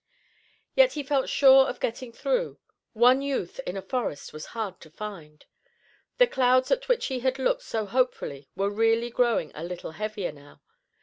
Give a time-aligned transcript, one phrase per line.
[0.75, 2.57] Yet he felt sure of getting through.
[2.93, 5.45] One youth in a forest was hard to find.
[6.17, 10.31] The clouds at which he had looked so hopefully were really growing a little heavier
[10.31, 10.59] now.